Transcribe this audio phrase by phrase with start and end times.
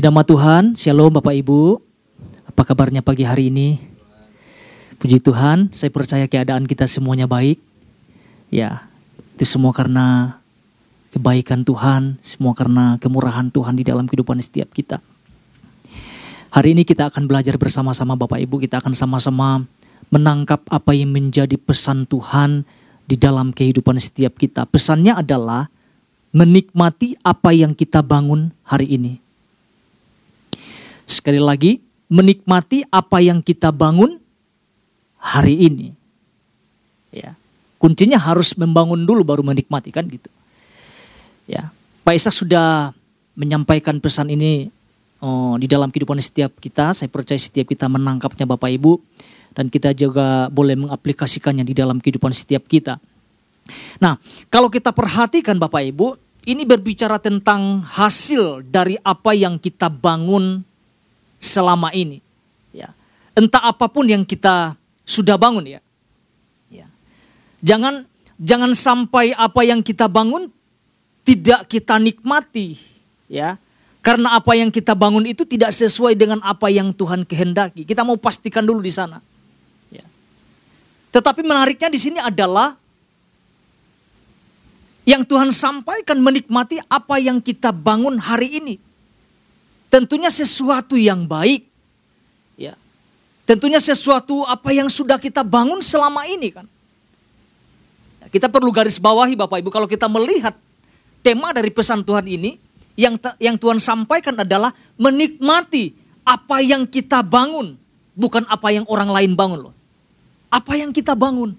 [0.00, 1.76] Puji nama Tuhan, Shalom Bapak Ibu.
[2.48, 3.76] Apa kabarnya pagi hari ini?
[4.96, 7.60] Puji Tuhan, saya percaya keadaan kita semuanya baik.
[8.48, 8.88] Ya,
[9.36, 10.40] itu semua karena
[11.12, 15.04] kebaikan Tuhan, semua karena kemurahan Tuhan di dalam kehidupan setiap kita.
[16.48, 19.68] Hari ini kita akan belajar bersama-sama Bapak Ibu, kita akan sama-sama
[20.08, 22.64] menangkap apa yang menjadi pesan Tuhan
[23.04, 24.64] di dalam kehidupan setiap kita.
[24.64, 25.68] Pesannya adalah
[26.32, 29.28] menikmati apa yang kita bangun hari ini.
[31.10, 34.22] Sekali lagi, menikmati apa yang kita bangun
[35.18, 35.88] hari ini.
[37.10, 37.34] Ya.
[37.82, 40.30] Kuncinya harus membangun dulu baru menikmati kan gitu.
[41.50, 41.74] Ya.
[42.06, 42.94] Pak Ishak sudah
[43.34, 44.70] menyampaikan pesan ini
[45.18, 46.94] oh, di dalam kehidupan setiap kita.
[46.94, 49.02] Saya percaya setiap kita menangkapnya Bapak Ibu
[49.54, 53.02] dan kita juga boleh mengaplikasikannya di dalam kehidupan setiap kita.
[54.02, 54.18] Nah,
[54.50, 60.64] kalau kita perhatikan Bapak Ibu, ini berbicara tentang hasil dari apa yang kita bangun
[61.40, 62.20] selama ini.
[62.70, 62.92] Ya.
[63.32, 64.76] Entah apa pun yang kita
[65.08, 65.80] sudah bangun ya.
[66.68, 66.86] ya.
[67.64, 68.04] Jangan
[68.36, 70.52] jangan sampai apa yang kita bangun
[71.24, 72.76] tidak kita nikmati
[73.26, 73.56] ya.
[74.00, 77.84] Karena apa yang kita bangun itu tidak sesuai dengan apa yang Tuhan kehendaki.
[77.84, 79.20] Kita mau pastikan dulu di sana.
[79.92, 80.04] Ya.
[81.12, 82.80] Tetapi menariknya di sini adalah
[85.04, 88.74] yang Tuhan sampaikan menikmati apa yang kita bangun hari ini.
[89.90, 91.66] Tentunya sesuatu yang baik.
[92.54, 92.78] Ya.
[93.42, 96.66] Tentunya sesuatu apa yang sudah kita bangun selama ini kan.
[98.22, 100.54] Ya, kita perlu garis bawahi Bapak Ibu kalau kita melihat
[101.26, 102.62] tema dari pesan Tuhan ini
[102.94, 105.90] yang yang Tuhan sampaikan adalah menikmati
[106.22, 107.74] apa yang kita bangun,
[108.14, 109.74] bukan apa yang orang lain bangun loh.
[110.54, 111.58] Apa yang kita bangun.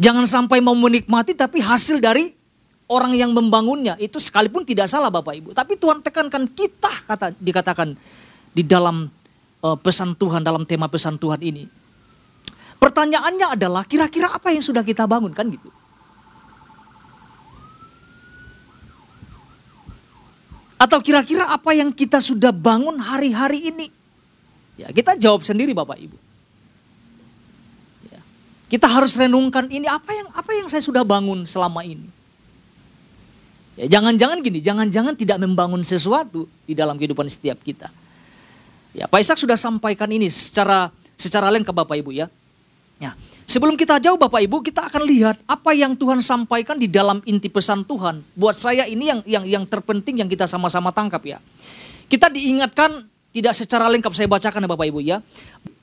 [0.00, 2.39] Jangan sampai mau menikmati tapi hasil dari
[2.90, 5.54] orang yang membangunnya itu sekalipun tidak salah Bapak Ibu.
[5.54, 7.94] Tapi Tuhan tekankan kita kata dikatakan
[8.50, 9.06] di dalam
[9.62, 11.70] uh, pesan Tuhan dalam tema pesan Tuhan ini.
[12.82, 15.70] Pertanyaannya adalah kira-kira apa yang sudah kita bangun kan gitu.
[20.80, 23.92] Atau kira-kira apa yang kita sudah bangun hari-hari ini?
[24.80, 26.16] Ya, kita jawab sendiri Bapak Ibu.
[28.08, 28.20] Ya,
[28.72, 32.19] kita harus renungkan ini apa yang apa yang saya sudah bangun selama ini.
[33.80, 37.88] Ya, jangan-jangan gini, jangan-jangan tidak membangun sesuatu di dalam kehidupan setiap kita.
[38.92, 42.28] Ya, Pak Ishak sudah sampaikan ini secara secara lengkap Bapak Ibu ya.
[43.00, 43.16] Ya,
[43.48, 47.48] sebelum kita jauh Bapak Ibu, kita akan lihat apa yang Tuhan sampaikan di dalam inti
[47.48, 48.20] pesan Tuhan.
[48.36, 51.40] Buat saya ini yang yang yang terpenting yang kita sama-sama tangkap ya.
[52.12, 55.24] Kita diingatkan tidak secara lengkap saya bacakan ya Bapak Ibu ya.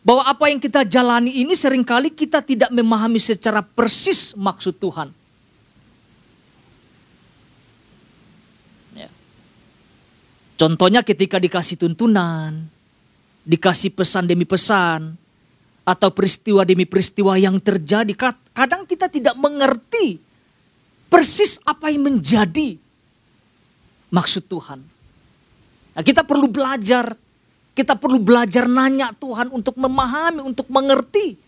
[0.05, 5.16] Bahwa apa yang kita jalani ini sering kali kita tidak memahami secara persis maksud Tuhan.
[10.57, 12.65] Contohnya ketika dikasih tuntunan,
[13.45, 15.13] dikasih pesan demi pesan,
[15.87, 18.11] atau peristiwa demi peristiwa yang terjadi,
[18.51, 20.19] kadang kita tidak mengerti
[21.07, 22.75] persis apa yang menjadi
[24.11, 24.83] maksud Tuhan.
[25.95, 27.15] Nah, kita perlu belajar,
[27.71, 31.39] kita perlu belajar nanya Tuhan untuk memahami, untuk mengerti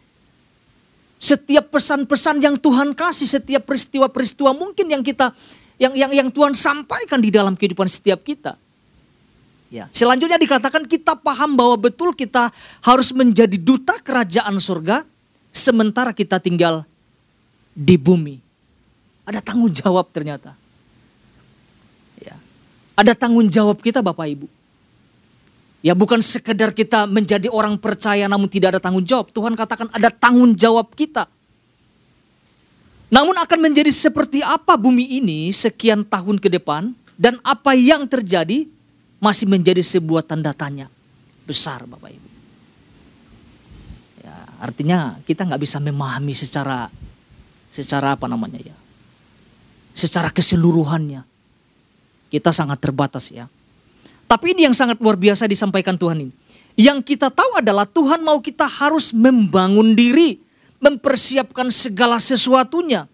[1.20, 5.36] setiap pesan-pesan yang Tuhan kasih, setiap peristiwa-peristiwa mungkin yang kita
[5.76, 8.56] yang yang yang Tuhan sampaikan di dalam kehidupan setiap kita.
[9.70, 9.86] Ya.
[9.94, 12.50] Selanjutnya dikatakan kita paham bahwa betul kita
[12.82, 15.06] harus menjadi duta kerajaan surga
[15.54, 16.82] sementara kita tinggal
[17.78, 18.42] di bumi.
[19.30, 20.58] Ada tanggung jawab ternyata.
[22.18, 22.34] Ya.
[22.98, 24.50] Ada tanggung jawab kita Bapak Ibu.
[25.86, 29.30] Ya bukan sekedar kita menjadi orang percaya namun tidak ada tanggung jawab.
[29.30, 31.30] Tuhan katakan ada tanggung jawab kita.
[33.14, 38.70] Namun akan menjadi seperti apa bumi ini sekian tahun ke depan dan apa yang terjadi
[39.20, 40.88] masih menjadi sebuah tanda tanya
[41.44, 42.30] besar Bapak Ibu.
[44.24, 46.88] Ya, artinya kita nggak bisa memahami secara
[47.70, 48.76] secara apa namanya ya,
[49.94, 51.28] secara keseluruhannya.
[52.30, 53.50] Kita sangat terbatas ya.
[54.30, 56.34] Tapi ini yang sangat luar biasa disampaikan Tuhan ini.
[56.78, 60.38] Yang kita tahu adalah Tuhan mau kita harus membangun diri,
[60.78, 63.10] mempersiapkan segala sesuatunya.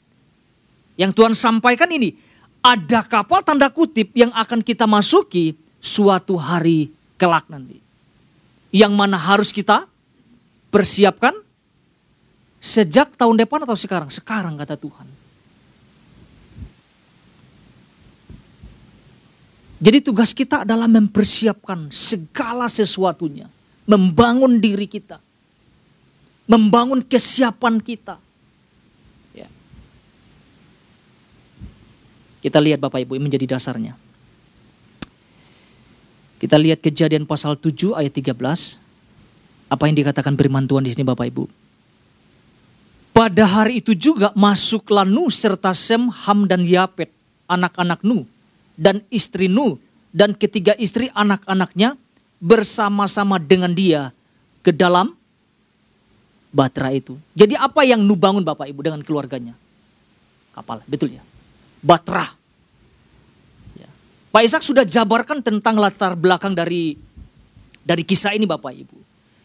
[1.00, 2.20] Yang Tuhan sampaikan ini,
[2.60, 5.56] ada kapal tanda kutip yang akan kita masuki
[5.86, 6.90] suatu hari
[7.22, 7.78] kelak nanti.
[8.74, 9.86] Yang mana harus kita
[10.74, 11.32] persiapkan
[12.58, 14.10] sejak tahun depan atau sekarang?
[14.10, 15.06] Sekarang kata Tuhan.
[19.76, 23.46] Jadi tugas kita adalah mempersiapkan segala sesuatunya.
[23.86, 25.22] Membangun diri kita.
[26.50, 28.18] Membangun kesiapan kita.
[29.38, 29.46] Ya.
[32.42, 33.94] Kita lihat Bapak Ibu menjadi dasarnya.
[36.36, 38.36] Kita lihat kejadian pasal 7 ayat 13.
[39.72, 41.48] Apa yang dikatakan firman Tuhan di sini Bapak Ibu?
[43.16, 47.08] Pada hari itu juga masuklah Nuh serta Sem, Ham dan Yapet,
[47.48, 48.28] anak-anak Nuh
[48.76, 49.80] dan istri Nuh
[50.12, 51.96] dan ketiga istri anak-anaknya
[52.44, 54.12] bersama-sama dengan dia
[54.60, 55.16] ke dalam
[56.52, 57.16] batra itu.
[57.32, 59.56] Jadi apa yang Nuh bangun Bapak Ibu dengan keluarganya?
[60.52, 61.24] Kapal, betul ya?
[61.84, 62.24] Batra.
[64.36, 67.00] Pak Ishak sudah jabarkan tentang latar belakang dari
[67.88, 68.98] dari kisah ini Bapak Ibu.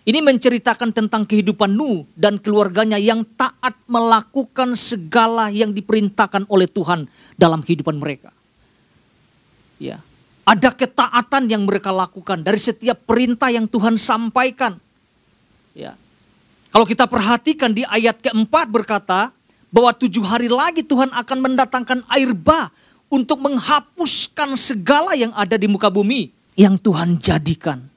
[0.03, 7.07] Ini menceritakan tentang kehidupan Nuh dan keluarganya yang taat melakukan segala yang diperintahkan oleh Tuhan
[7.39, 8.35] dalam kehidupan mereka.
[9.79, 10.03] Ya,
[10.43, 14.75] ada ketaatan yang mereka lakukan dari setiap perintah yang Tuhan sampaikan.
[15.71, 15.95] Ya.
[16.75, 19.31] Kalau kita perhatikan di ayat keempat berkata
[19.71, 22.75] bahwa tujuh hari lagi Tuhan akan mendatangkan air bah
[23.11, 27.91] untuk menghapuskan segala yang ada di muka bumi yang Tuhan jadikan.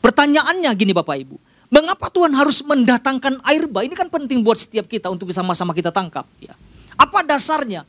[0.00, 1.36] Pertanyaannya gini Bapak Ibu,
[1.68, 3.84] mengapa Tuhan harus mendatangkan air bah?
[3.84, 6.24] Ini kan penting buat setiap kita untuk sama-sama kita tangkap.
[6.40, 6.56] Ya.
[6.96, 7.84] Apa dasarnya?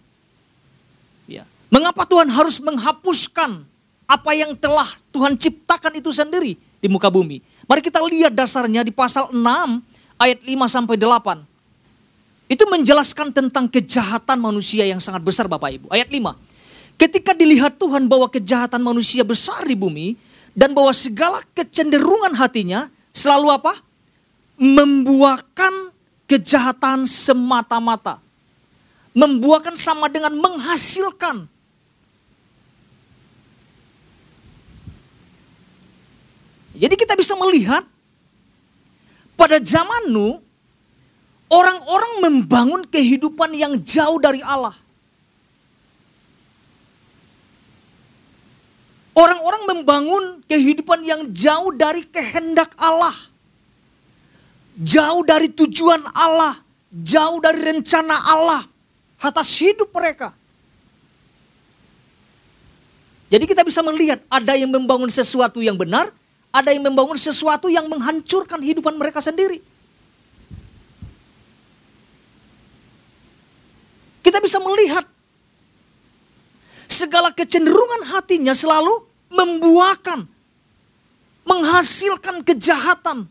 [1.25, 1.47] Ya.
[1.71, 3.63] Mengapa Tuhan harus menghapuskan
[4.11, 7.39] apa yang telah Tuhan ciptakan itu sendiri di muka bumi?
[7.63, 9.39] Mari kita lihat dasarnya di pasal 6
[10.19, 11.50] ayat 5 sampai 8.
[12.51, 15.87] Itu menjelaskan tentang kejahatan manusia yang sangat besar Bapak Ibu.
[15.87, 16.35] Ayat 5.
[16.99, 20.19] Ketika dilihat Tuhan bahwa kejahatan manusia besar di bumi,
[20.51, 23.79] dan bahwa segala kecenderungan hatinya selalu apa?
[24.59, 25.95] Membuahkan
[26.27, 28.19] kejahatan semata-mata.
[29.15, 31.47] Membuahkan sama dengan menghasilkan.
[36.75, 37.87] Jadi kita bisa melihat
[39.39, 40.50] pada zaman Nu
[41.51, 44.73] orang-orang membangun kehidupan yang jauh dari Allah.
[49.11, 53.13] Orang-orang membangun kehidupan yang jauh dari kehendak Allah.
[54.79, 56.55] Jauh dari tujuan Allah.
[56.91, 58.71] Jauh dari rencana Allah
[59.21, 60.33] atas hidup mereka.
[63.31, 66.11] Jadi kita bisa melihat ada yang membangun sesuatu yang benar,
[66.51, 69.63] ada yang membangun sesuatu yang menghancurkan kehidupan mereka sendiri.
[74.21, 75.05] Kita bisa melihat
[76.85, 79.01] segala kecenderungan hatinya selalu
[79.33, 80.29] membuahkan,
[81.47, 83.25] menghasilkan kejahatan.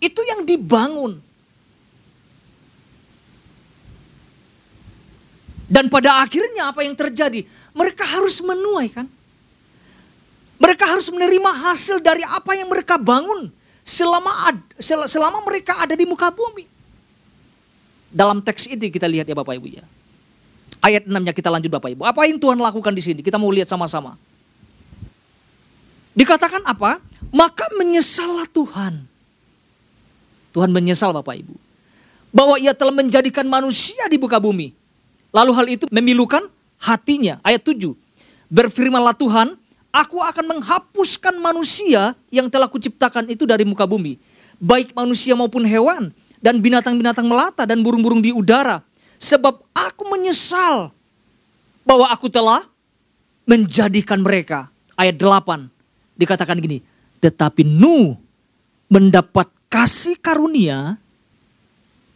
[0.00, 1.20] Itu yang dibangun.
[5.64, 7.44] Dan pada akhirnya apa yang terjadi?
[7.72, 9.08] Mereka harus menuai kan?
[10.60, 13.50] Mereka harus menerima hasil dari apa yang mereka bangun
[13.84, 16.64] selama selama mereka ada di muka bumi.
[18.14, 19.84] Dalam teks ini kita lihat ya Bapak Ibu ya.
[20.84, 22.04] Ayat 6-nya kita lanjut Bapak Ibu.
[22.04, 23.24] Apa yang Tuhan lakukan di sini?
[23.24, 24.20] Kita mau lihat sama-sama.
[26.12, 27.00] Dikatakan apa?
[27.32, 29.00] Maka menyesallah Tuhan.
[30.52, 31.56] Tuhan menyesal Bapak Ibu.
[32.36, 34.76] Bahwa ia telah menjadikan manusia di muka bumi.
[35.32, 36.44] Lalu hal itu memilukan
[36.76, 37.40] hatinya.
[37.40, 37.96] Ayat 7.
[38.52, 39.56] Berfirmanlah Tuhan,
[39.88, 44.20] aku akan menghapuskan manusia yang telah kuciptakan itu dari muka bumi.
[44.60, 46.12] Baik manusia maupun hewan.
[46.44, 48.84] Dan binatang-binatang melata dan burung-burung di udara
[49.24, 49.63] Sebab
[49.94, 50.90] aku menyesal
[51.86, 52.66] bahwa aku telah
[53.46, 54.66] menjadikan mereka.
[54.98, 55.70] Ayat 8
[56.18, 56.82] dikatakan gini,
[57.22, 58.18] tetapi Nuh
[58.90, 60.98] mendapat kasih karunia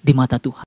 [0.02, 0.66] di mata Tuhan.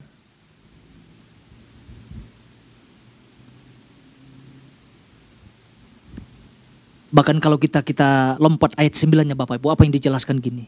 [7.12, 10.68] Bahkan kalau kita kita lompat ayat 9-nya Bapak Ibu, apa yang dijelaskan gini?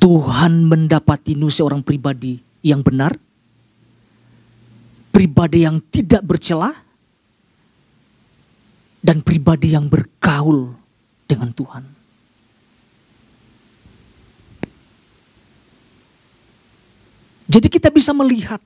[0.00, 3.16] Tuhan mendapati Nuh seorang pribadi yang benar,
[5.10, 6.74] pribadi yang tidak bercelah,
[9.00, 10.76] dan pribadi yang bergaul
[11.24, 11.84] dengan Tuhan.
[17.50, 18.62] Jadi kita bisa melihat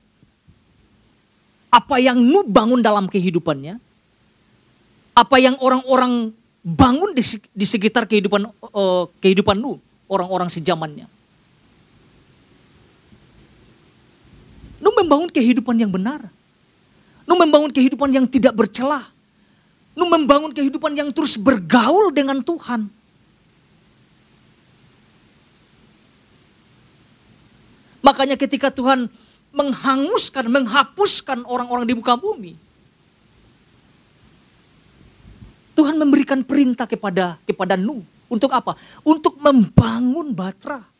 [1.73, 3.81] apa yang Nu bangun dalam kehidupannya,
[5.17, 6.29] apa yang orang-orang
[6.61, 7.23] bangun di,
[7.55, 11.09] di sekitar kehidupan uh, kehidupan Nu, orang-orang sejamannya.
[15.05, 16.33] Membangun kehidupan yang benar.
[17.25, 19.01] Nu membangun kehidupan yang tidak bercelah.
[19.97, 22.85] Nu membangun kehidupan yang terus bergaul dengan Tuhan.
[28.05, 29.09] Makanya ketika Tuhan
[29.49, 32.53] menghanguskan, menghapuskan orang-orang di muka bumi.
[35.75, 38.77] Tuhan memberikan perintah kepada kepada Nuh untuk apa?
[39.01, 40.94] Untuk membangun batra.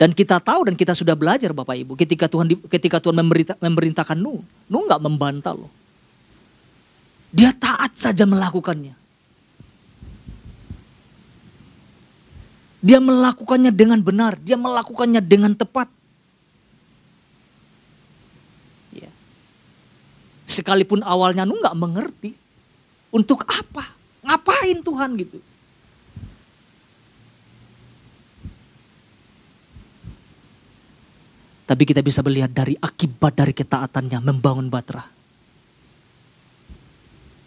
[0.00, 4.16] Dan kita tahu dan kita sudah belajar Bapak Ibu, ketika Tuhan ketika Tuhan memerintah, memerintahkan
[4.16, 4.40] Nuh,
[4.72, 5.68] Nuh nggak membantah loh.
[7.28, 8.96] Dia taat saja melakukannya.
[12.80, 15.92] Dia melakukannya dengan benar, dia melakukannya dengan tepat.
[18.96, 19.12] Ya.
[20.48, 22.32] Sekalipun awalnya Nuh nggak mengerti,
[23.12, 23.84] untuk apa?
[24.24, 25.49] Ngapain Tuhan gitu?
[31.70, 35.06] Tapi kita bisa melihat dari akibat dari ketaatannya membangun Batra.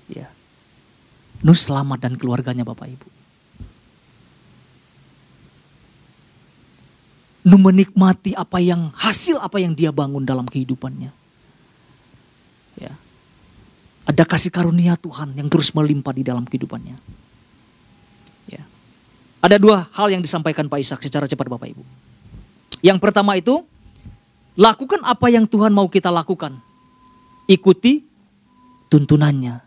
[0.07, 0.31] Ya.
[1.43, 3.07] Nuh selamat dan keluarganya Bapak Ibu.
[7.51, 11.11] Nuh menikmati apa yang hasil apa yang dia bangun dalam kehidupannya.
[12.79, 12.95] Ya.
[14.07, 16.95] Ada kasih karunia Tuhan yang terus melimpah di dalam kehidupannya.
[18.47, 18.63] Ya.
[19.43, 21.83] Ada dua hal yang disampaikan Pak Ishak secara cepat Bapak Ibu.
[22.79, 23.67] Yang pertama itu
[24.53, 26.61] Lakukan apa yang Tuhan mau kita lakukan.
[27.49, 28.05] Ikuti
[28.85, 29.57] tuntunannya.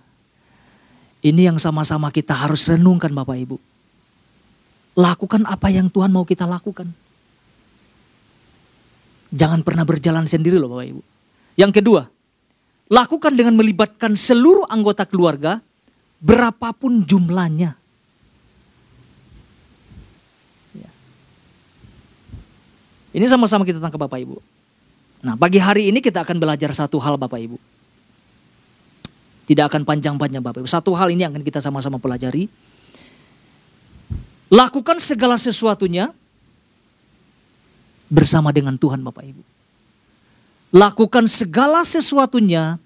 [1.26, 3.58] Ini yang sama-sama kita harus renungkan Bapak Ibu.
[4.94, 6.86] Lakukan apa yang Tuhan mau kita lakukan.
[9.34, 11.02] Jangan pernah berjalan sendiri loh Bapak Ibu.
[11.58, 12.06] Yang kedua,
[12.86, 15.58] lakukan dengan melibatkan seluruh anggota keluarga
[16.22, 17.74] berapapun jumlahnya.
[20.78, 20.90] Ya.
[23.18, 24.55] Ini sama-sama kita tangkap Bapak Ibu.
[25.24, 27.56] Nah, pagi hari ini kita akan belajar satu hal Bapak Ibu.
[29.46, 30.68] Tidak akan panjang-panjang Bapak Ibu.
[30.68, 32.50] Satu hal ini akan kita sama-sama pelajari.
[34.50, 36.10] Lakukan segala sesuatunya
[38.06, 39.42] bersama dengan Tuhan Bapak Ibu.
[40.74, 42.78] Lakukan segala sesuatunya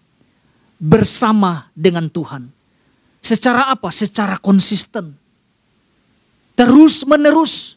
[0.81, 2.49] bersama dengan Tuhan.
[3.21, 3.93] Secara apa?
[3.93, 5.13] Secara konsisten.
[6.57, 7.77] Terus menerus.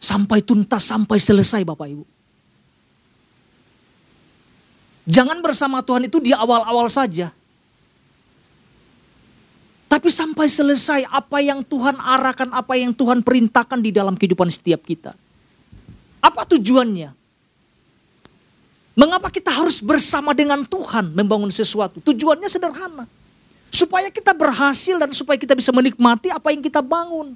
[0.00, 2.04] Sampai tuntas, sampai selesai Bapak Ibu.
[5.08, 7.32] Jangan bersama Tuhan itu di awal-awal saja.
[9.90, 14.86] Tapi sampai selesai apa yang Tuhan arahkan, apa yang Tuhan perintahkan di dalam kehidupan setiap
[14.86, 15.18] kita.
[16.22, 17.10] Apa tujuannya?
[18.94, 21.98] Mengapa kita harus bersama dengan Tuhan membangun sesuatu?
[22.04, 23.08] Tujuannya sederhana.
[23.70, 27.34] Supaya kita berhasil dan supaya kita bisa menikmati apa yang kita bangun.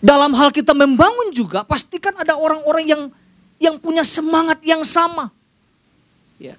[0.00, 3.02] Dalam hal kita membangun juga pastikan ada orang-orang yang
[3.56, 5.32] yang punya semangat yang sama.
[6.36, 6.56] Ya.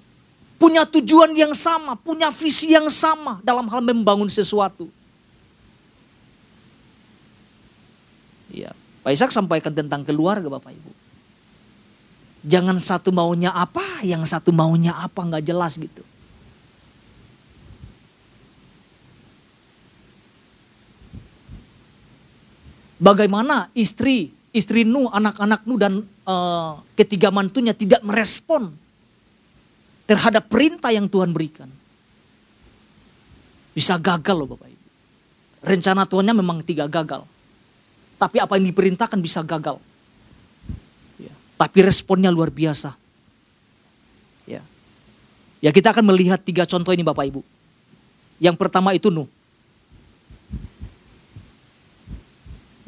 [0.58, 4.90] Punya tujuan yang sama, punya visi yang sama dalam hal membangun sesuatu.
[8.50, 8.74] Ya,
[9.06, 10.90] Pak Ishak sampaikan tentang keluarga Bapak Ibu.
[12.48, 16.02] Jangan satu maunya apa, yang satu maunya apa nggak jelas gitu.
[22.98, 28.74] Bagaimana istri, istri Nu, anak-anak Nu dan uh, ketiga mantunya tidak merespon
[30.10, 31.70] terhadap perintah yang Tuhan berikan.
[33.70, 34.86] Bisa gagal loh Bapak Ibu.
[35.62, 37.22] Rencana Tuhannya memang tidak gagal.
[38.18, 39.78] Tapi apa yang diperintahkan bisa gagal.
[41.22, 41.30] Ya.
[41.54, 42.98] Tapi responnya luar biasa.
[44.42, 44.66] Ya.
[45.62, 47.46] ya kita akan melihat tiga contoh ini Bapak Ibu.
[48.42, 49.30] Yang pertama itu Nuh.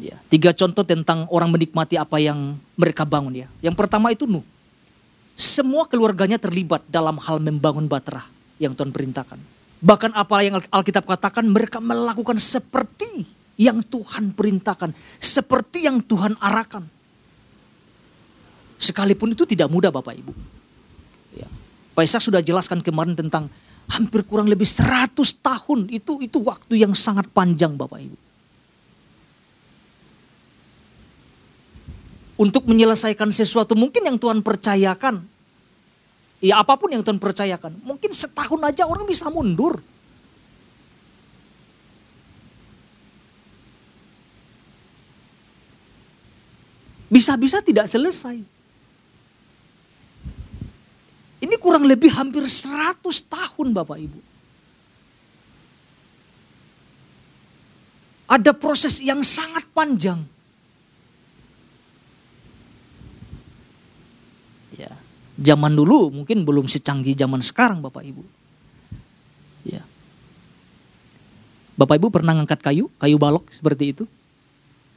[0.00, 3.48] Ya, tiga contoh tentang orang menikmati apa yang mereka bangun ya.
[3.60, 4.42] Yang pertama itu Nuh.
[5.36, 8.24] Semua keluarganya terlibat dalam hal membangun Batra
[8.60, 9.40] yang Tuhan perintahkan.
[9.80, 13.24] Bahkan apa yang Alkitab katakan mereka melakukan seperti
[13.56, 14.92] yang Tuhan perintahkan.
[15.16, 16.84] Seperti yang Tuhan arahkan.
[18.80, 20.32] Sekalipun itu tidak mudah Bapak Ibu.
[21.36, 21.48] Ya.
[21.92, 23.52] Pak sudah jelaskan kemarin tentang
[23.88, 25.88] hampir kurang lebih 100 tahun.
[25.92, 28.29] Itu itu waktu yang sangat panjang Bapak Ibu.
[32.40, 35.20] Untuk menyelesaikan sesuatu mungkin yang Tuhan percayakan.
[36.40, 37.76] Ya apa pun yang Tuhan percayakan.
[37.84, 39.76] Mungkin setahun aja orang bisa mundur.
[47.12, 48.40] Bisa-bisa tidak selesai.
[51.44, 54.20] Ini kurang lebih hampir 100 tahun Bapak Ibu.
[58.32, 60.39] Ada proses yang sangat panjang
[65.40, 68.22] Zaman dulu mungkin belum secanggih zaman sekarang Bapak Ibu.
[69.64, 69.80] Ya.
[71.80, 74.04] Bapak Ibu pernah ngangkat kayu, kayu balok seperti itu?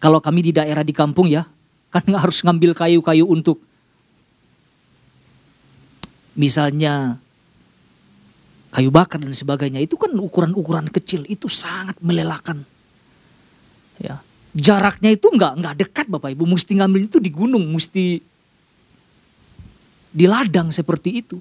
[0.04, 1.48] Kalau kami di daerah di kampung ya,
[1.88, 3.64] kan harus ngambil kayu-kayu untuk
[6.36, 7.24] misalnya
[8.76, 9.80] kayu bakar dan sebagainya.
[9.80, 12.68] Itu kan ukuran-ukuran kecil, itu sangat melelahkan.
[14.54, 18.22] Jaraknya itu nggak nggak dekat Bapak Ibu, mesti ngambil itu di gunung, mesti
[20.14, 21.38] di ladang seperti itu.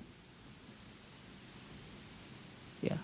[2.81, 2.97] Ya.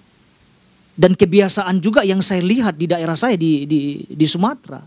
[0.96, 4.80] Dan kebiasaan juga yang saya lihat di daerah saya di di, di Sumatera,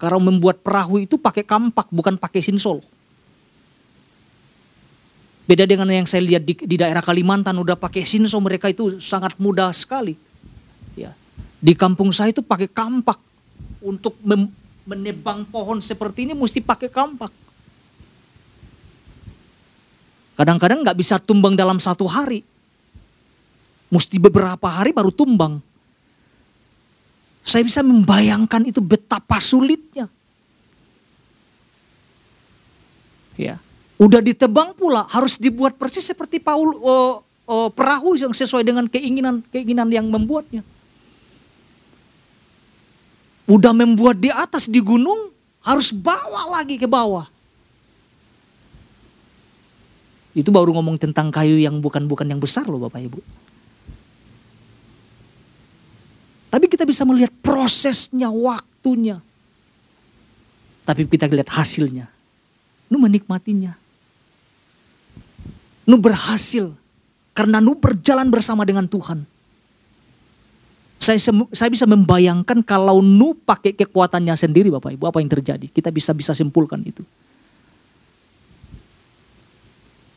[0.00, 2.80] kalau membuat perahu itu pakai kampak bukan pakai sinsol.
[5.46, 9.38] Beda dengan yang saya lihat di, di daerah Kalimantan udah pakai sinso mereka itu sangat
[9.38, 10.18] mudah sekali.
[10.98, 11.14] Ya.
[11.62, 13.22] Di kampung saya itu pakai kampak
[13.78, 14.50] untuk mem,
[14.82, 17.30] menebang pohon seperti ini mesti pakai kampak.
[20.36, 22.44] Kadang-kadang nggak bisa tumbang dalam satu hari.
[23.88, 25.64] Mesti beberapa hari baru tumbang.
[27.40, 30.12] Saya bisa membayangkan itu betapa sulitnya.
[33.40, 33.56] Ya.
[33.96, 37.14] Udah ditebang pula, harus dibuat persis seperti Paul uh,
[37.48, 40.60] uh, perahu yang sesuai dengan keinginan keinginan yang membuatnya.
[43.46, 45.30] Udah membuat di atas di gunung,
[45.62, 47.30] harus bawa lagi ke bawah.
[50.36, 53.20] Itu baru ngomong tentang kayu yang bukan-bukan yang besar loh Bapak Ibu.
[56.52, 59.16] Tapi kita bisa melihat prosesnya, waktunya.
[60.84, 62.12] Tapi kita lihat hasilnya.
[62.92, 63.80] Nu menikmatinya.
[65.88, 66.68] Nu berhasil
[67.32, 69.24] karena nu berjalan bersama dengan Tuhan.
[71.00, 71.16] Saya
[71.52, 75.64] saya bisa membayangkan kalau nu pakai kekuatannya sendiri Bapak Ibu apa yang terjadi.
[75.72, 77.00] Kita bisa bisa simpulkan itu.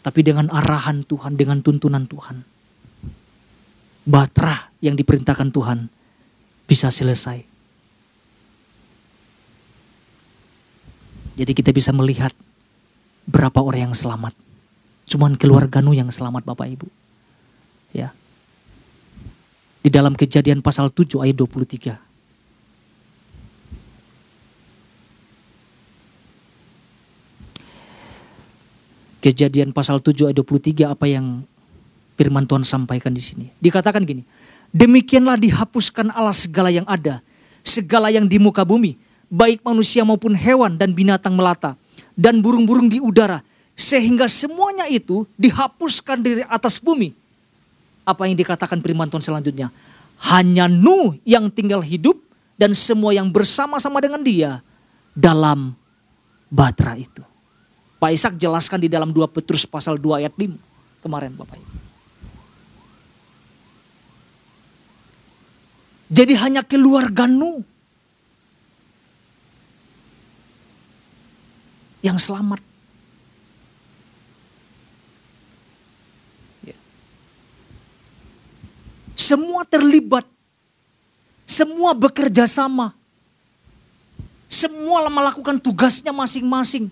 [0.10, 2.42] Tapi dengan arahan Tuhan, dengan tuntunan Tuhan.
[4.10, 5.86] Batra yang diperintahkan Tuhan
[6.66, 7.46] bisa selesai.
[11.38, 12.34] Jadi kita bisa melihat
[13.30, 14.34] berapa orang yang selamat.
[15.06, 16.90] Cuman keluarga Nuh yang selamat Bapak Ibu.
[17.94, 18.10] Ya.
[19.86, 22.09] Di dalam kejadian pasal 7 ayat 23.
[29.20, 31.44] Kejadian pasal 7 ayat 23 apa yang
[32.16, 33.48] firman Tuhan sampaikan di sini.
[33.60, 34.24] Dikatakan gini,
[34.72, 37.20] demikianlah dihapuskan Allah segala yang ada,
[37.60, 38.96] segala yang di muka bumi,
[39.28, 41.76] baik manusia maupun hewan dan binatang melata,
[42.16, 43.44] dan burung-burung di udara,
[43.76, 47.12] sehingga semuanya itu dihapuskan dari atas bumi.
[48.08, 49.68] Apa yang dikatakan firman Tuhan selanjutnya?
[50.32, 52.20] Hanya Nuh yang tinggal hidup
[52.60, 54.60] dan semua yang bersama-sama dengan dia
[55.16, 55.72] dalam
[56.52, 57.29] batra itu.
[58.00, 61.78] Pak Ishak jelaskan di dalam 2 Petrus pasal 2 ayat 5 kemarin Bapak Ibu.
[66.10, 67.62] Jadi hanya keluarga Nuh
[72.00, 72.70] yang selamat.
[79.30, 80.26] Semua terlibat.
[81.46, 82.98] Semua bekerja sama.
[84.50, 86.90] Semua melakukan tugasnya masing-masing.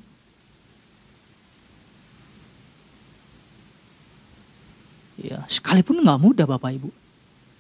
[5.18, 5.42] Ya,
[5.78, 6.90] sekalipun nggak mudah Bapak Ibu.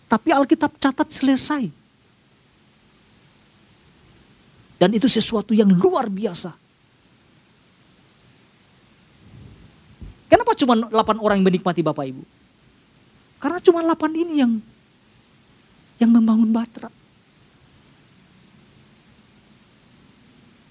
[0.09, 1.69] Tapi Alkitab catat selesai.
[4.81, 6.49] Dan itu sesuatu yang luar biasa.
[10.33, 12.23] Kenapa cuma 8 orang yang menikmati Bapak Ibu?
[13.37, 14.51] Karena cuma 8 ini yang
[16.01, 16.89] yang membangun Batra.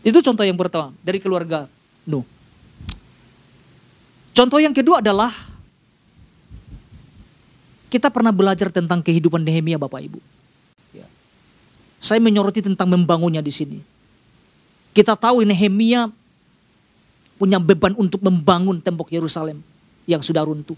[0.03, 1.71] Itu contoh yang pertama dari keluarga
[2.07, 2.27] Nuh.
[4.35, 5.31] Contoh yang kedua adalah
[7.97, 10.21] kita pernah belajar tentang kehidupan Nehemia Bapak Ibu.
[10.93, 11.09] Ya.
[11.97, 13.81] Saya menyoroti tentang membangunnya di sini.
[14.93, 16.13] Kita tahu Nehemia
[17.41, 19.65] punya beban untuk membangun tembok Yerusalem
[20.05, 20.77] yang sudah runtuh.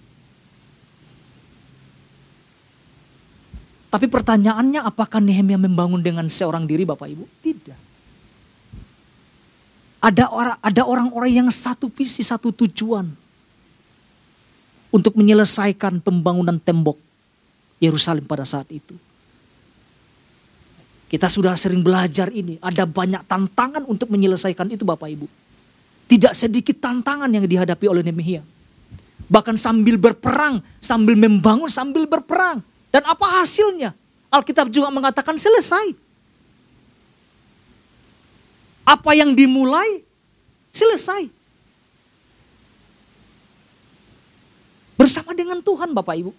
[3.91, 7.27] Tapi pertanyaannya apakah Nehemia membangun dengan seorang diri Bapak Ibu?
[7.43, 7.79] Tidak.
[9.99, 13.11] Ada orang ada orang-orang yang satu visi, satu tujuan
[14.95, 17.08] untuk menyelesaikan pembangunan tembok
[17.79, 18.95] Yerusalem pada saat itu.
[21.09, 25.25] Kita sudah sering belajar ini, ada banyak tantangan untuk menyelesaikan itu Bapak Ibu.
[26.05, 28.45] Tidak sedikit tantangan yang dihadapi oleh Nehemia.
[29.29, 32.61] Bahkan sambil berperang, sambil membangun, sambil berperang.
[32.93, 33.97] Dan apa hasilnya?
[34.29, 35.97] Alkitab juga mengatakan selesai.
[38.89, 40.05] Apa yang dimulai
[40.73, 41.29] selesai.
[44.97, 46.33] Bersama dengan Tuhan Bapak Ibu.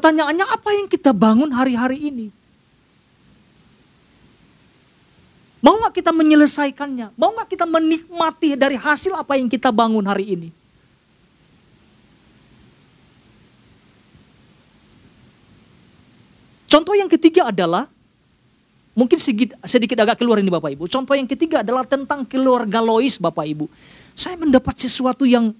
[0.00, 2.32] Pertanyaannya apa yang kita bangun hari-hari ini?
[5.60, 7.12] Mau gak kita menyelesaikannya?
[7.20, 10.48] Mau gak kita menikmati dari hasil apa yang kita bangun hari ini?
[16.64, 17.84] Contoh yang ketiga adalah
[18.96, 20.88] mungkin sedikit, sedikit agak keluar ini Bapak Ibu.
[20.88, 23.68] Contoh yang ketiga adalah tentang keluarga Lois Bapak Ibu.
[24.16, 25.52] Saya mendapat sesuatu yang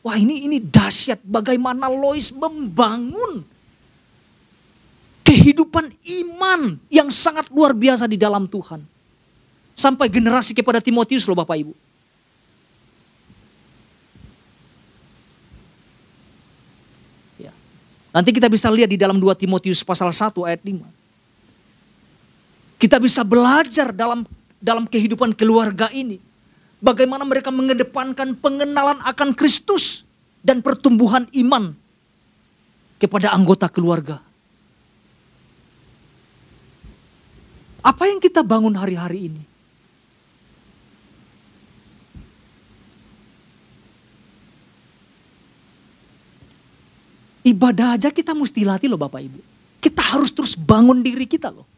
[0.00, 3.52] wah ini ini dahsyat bagaimana Lois membangun
[5.44, 5.92] kehidupan
[6.24, 8.80] iman yang sangat luar biasa di dalam Tuhan.
[9.76, 11.76] Sampai generasi kepada Timotius loh Bapak Ibu.
[17.36, 17.52] Ya.
[18.16, 20.80] Nanti kita bisa lihat di dalam 2 Timotius pasal 1 ayat 5.
[22.80, 24.24] Kita bisa belajar dalam
[24.56, 26.16] dalam kehidupan keluarga ini.
[26.80, 30.08] Bagaimana mereka mengedepankan pengenalan akan Kristus
[30.40, 31.76] dan pertumbuhan iman
[32.96, 34.24] kepada anggota keluarga.
[37.84, 39.44] Apa yang kita bangun hari-hari ini?
[47.44, 49.40] Ibadah aja kita mesti latih loh Bapak Ibu.
[49.84, 51.68] Kita harus terus bangun diri kita loh.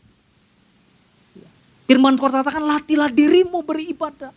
[1.91, 4.31] Firman Tuhan katakan latihlah dirimu beribadah.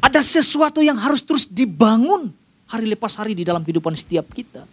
[0.00, 2.32] Ada sesuatu yang harus terus dibangun
[2.72, 4.64] hari lepas hari di dalam kehidupan setiap kita.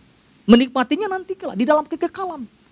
[0.48, 2.63] Menikmatinya nanti kelak di dalam kekekalan.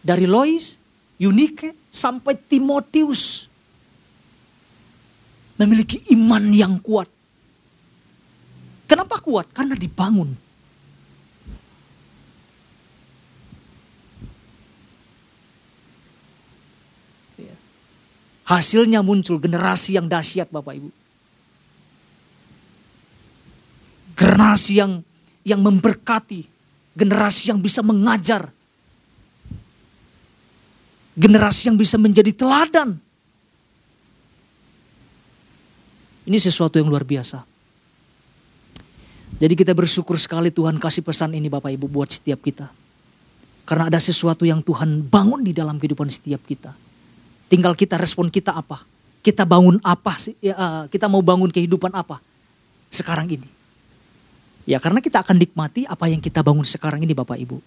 [0.00, 0.80] Dari Lois,
[1.20, 3.48] Yunike, sampai Timotius.
[5.60, 7.04] Memiliki iman yang kuat.
[8.88, 9.46] Kenapa kuat?
[9.52, 10.32] Karena dibangun.
[17.36, 17.54] Ya.
[18.48, 20.90] Hasilnya muncul generasi yang dahsyat Bapak Ibu.
[24.16, 25.04] Generasi yang
[25.44, 26.48] yang memberkati,
[26.96, 28.52] generasi yang bisa mengajar,
[31.20, 32.96] generasi yang bisa menjadi teladan.
[36.24, 37.44] Ini sesuatu yang luar biasa.
[39.40, 42.72] Jadi kita bersyukur sekali Tuhan kasih pesan ini Bapak Ibu buat setiap kita.
[43.68, 46.72] Karena ada sesuatu yang Tuhan bangun di dalam kehidupan setiap kita.
[47.52, 48.80] Tinggal kita respon kita apa.
[49.20, 50.36] Kita bangun apa sih?
[50.40, 52.20] Ya, uh, kita mau bangun kehidupan apa
[52.88, 53.48] sekarang ini.
[54.68, 57.58] Ya karena kita akan nikmati apa yang kita bangun sekarang ini Bapak Ibu.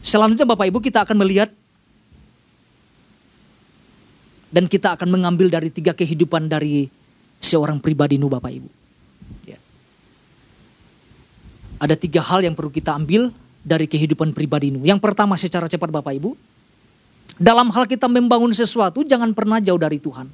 [0.00, 0.06] Ya.
[0.06, 1.52] Selanjutnya Bapak Ibu kita akan melihat
[4.50, 6.90] dan kita akan mengambil dari tiga kehidupan dari
[7.38, 8.68] seorang pribadi nu Bapak Ibu.
[9.46, 9.60] Ya.
[11.80, 14.82] Ada tiga hal yang perlu kita ambil dari kehidupan pribadi nu.
[14.82, 16.34] Yang pertama secara cepat Bapak Ibu,
[17.40, 20.28] dalam hal kita membangun sesuatu jangan pernah jauh dari Tuhan.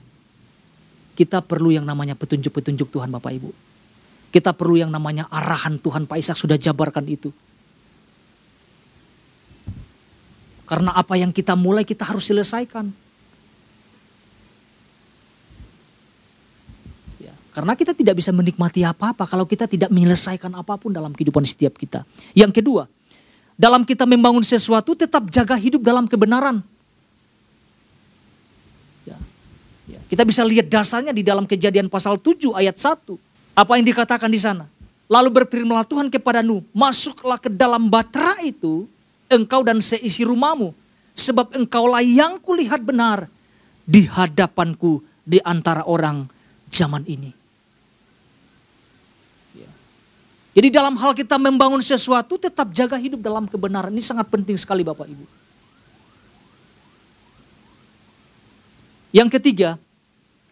[1.16, 3.50] Kita perlu yang namanya petunjuk-petunjuk Tuhan Bapak Ibu.
[4.34, 7.32] Kita perlu yang namanya arahan Tuhan Pak Ishak sudah jabarkan itu.
[10.66, 12.90] Karena apa yang kita mulai kita harus selesaikan.
[17.22, 21.46] Ya, karena kita tidak bisa menikmati apa-apa kalau kita tidak menyelesaikan apa pun dalam kehidupan
[21.46, 22.02] setiap kita.
[22.34, 22.90] Yang kedua,
[23.54, 26.58] dalam kita membangun sesuatu tetap jaga hidup dalam kebenaran.
[29.06, 29.16] Ya,
[29.86, 30.02] ya.
[30.10, 33.14] Kita bisa lihat dasarnya di dalam kejadian pasal 7 ayat 1.
[33.54, 34.66] Apa yang dikatakan di sana?
[35.06, 38.90] Lalu berfirmanlah Tuhan kepada Nuh, masuklah ke dalam batra itu
[39.30, 40.74] engkau dan seisi rumahmu.
[41.16, 43.24] Sebab engkaulah yang kulihat benar
[43.86, 46.28] di hadapanku di antara orang
[46.68, 47.32] zaman ini.
[49.56, 49.70] Ya.
[50.60, 53.94] Jadi dalam hal kita membangun sesuatu tetap jaga hidup dalam kebenaran.
[53.94, 55.26] Ini sangat penting sekali Bapak Ibu.
[59.16, 59.80] Yang ketiga,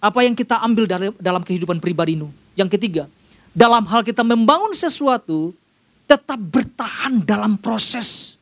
[0.01, 2.33] apa yang kita ambil dari dalam kehidupan pribadi ini?
[2.57, 3.05] Yang ketiga,
[3.53, 5.53] dalam hal kita membangun sesuatu,
[6.09, 8.34] tetap bertahan dalam proses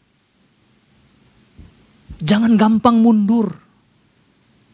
[2.23, 3.51] Jangan gampang mundur.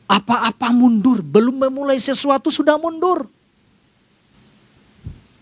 [0.08, 3.28] Apa-apa mundur, belum memulai sesuatu sudah mundur.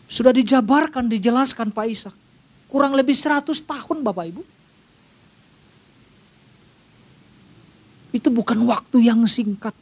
[0.07, 2.15] Sudah dijabarkan, dijelaskan Pak Ishak.
[2.71, 4.43] Kurang lebih 100 tahun Bapak Ibu.
[8.15, 9.75] Itu bukan waktu yang singkat.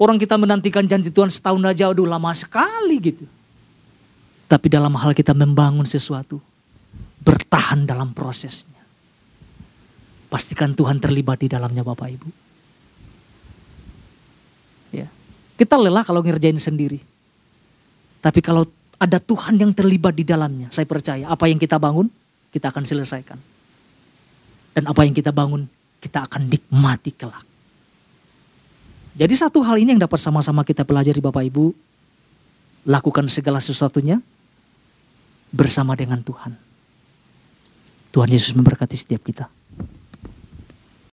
[0.00, 3.24] Orang kita menantikan janji Tuhan setahun aja udah lama sekali gitu.
[4.50, 6.42] Tapi dalam hal kita membangun sesuatu,
[7.22, 8.81] bertahan dalam prosesnya.
[10.32, 12.28] Pastikan Tuhan terlibat di dalamnya Bapak Ibu.
[14.96, 15.04] Ya.
[15.60, 17.04] Kita lelah kalau ngerjain sendiri.
[18.24, 18.64] Tapi kalau
[18.96, 22.08] ada Tuhan yang terlibat di dalamnya, saya percaya apa yang kita bangun,
[22.48, 23.36] kita akan selesaikan.
[24.72, 25.68] Dan apa yang kita bangun,
[26.00, 27.44] kita akan nikmati kelak.
[29.12, 31.76] Jadi satu hal ini yang dapat sama-sama kita pelajari Bapak Ibu,
[32.88, 34.16] lakukan segala sesuatunya
[35.52, 36.56] bersama dengan Tuhan.
[38.16, 39.52] Tuhan Yesus memberkati setiap kita.